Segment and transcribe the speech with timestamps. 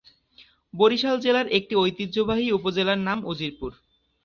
[0.73, 3.71] বরিশাল জেলার একটি ঐতিহ্যবাহী উপজেলার নাম উজিরপুর।